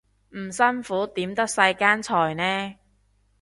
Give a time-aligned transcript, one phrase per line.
[0.35, 2.75] 唔辛苦點得世間財呢